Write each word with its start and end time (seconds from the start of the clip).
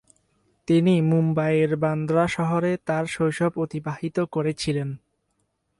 তিনি 0.67 0.93
মুম্বইয়ের 1.01 1.71
বান্দ্রা 1.75 2.23
শহরে 2.27 2.71
তাঁর 2.85 3.05
শৈশব 3.05 3.51
অতিবাহিত 3.57 4.17
করেছিলেন। 4.31 4.89